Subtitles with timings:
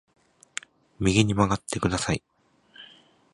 [0.99, 2.23] 右に曲がってください